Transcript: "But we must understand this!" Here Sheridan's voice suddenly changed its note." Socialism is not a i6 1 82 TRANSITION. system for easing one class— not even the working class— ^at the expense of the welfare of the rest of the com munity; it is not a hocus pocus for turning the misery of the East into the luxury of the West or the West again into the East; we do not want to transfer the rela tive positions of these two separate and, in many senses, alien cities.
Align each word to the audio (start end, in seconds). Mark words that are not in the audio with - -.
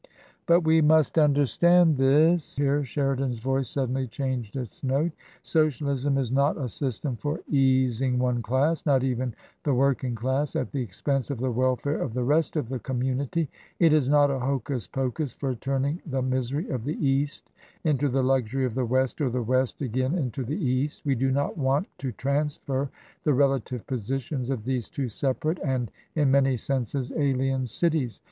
"But 0.47 0.61
we 0.61 0.81
must 0.81 1.19
understand 1.19 1.95
this!" 1.97 2.55
Here 2.55 2.83
Sheridan's 2.83 3.37
voice 3.37 3.69
suddenly 3.69 4.07
changed 4.07 4.55
its 4.55 4.83
note." 4.83 5.11
Socialism 5.59 6.17
is 6.17 6.31
not 6.31 6.57
a 6.57 6.61
i6 6.61 6.61
1 6.63 6.65
82 6.65 6.65
TRANSITION. 6.65 6.87
system 6.87 7.15
for 7.17 7.39
easing 7.47 8.17
one 8.17 8.41
class— 8.41 8.83
not 8.87 9.03
even 9.03 9.35
the 9.61 9.75
working 9.75 10.15
class— 10.15 10.53
^at 10.53 10.71
the 10.71 10.81
expense 10.81 11.29
of 11.29 11.37
the 11.37 11.51
welfare 11.51 12.01
of 12.01 12.15
the 12.15 12.23
rest 12.23 12.55
of 12.55 12.67
the 12.69 12.79
com 12.79 13.01
munity; 13.01 13.47
it 13.77 13.93
is 13.93 14.09
not 14.09 14.31
a 14.31 14.39
hocus 14.39 14.87
pocus 14.87 15.33
for 15.33 15.53
turning 15.53 16.01
the 16.07 16.23
misery 16.23 16.67
of 16.69 16.83
the 16.83 16.97
East 17.05 17.51
into 17.83 18.09
the 18.09 18.23
luxury 18.23 18.65
of 18.65 18.73
the 18.73 18.83
West 18.85 19.21
or 19.21 19.29
the 19.29 19.43
West 19.43 19.83
again 19.83 20.15
into 20.15 20.43
the 20.43 20.57
East; 20.57 21.03
we 21.05 21.13
do 21.13 21.29
not 21.29 21.59
want 21.59 21.87
to 21.99 22.11
transfer 22.13 22.89
the 23.23 23.29
rela 23.29 23.63
tive 23.63 23.85
positions 23.85 24.49
of 24.49 24.63
these 24.65 24.89
two 24.89 25.07
separate 25.07 25.59
and, 25.63 25.91
in 26.15 26.31
many 26.31 26.57
senses, 26.57 27.13
alien 27.15 27.67
cities. 27.67 28.19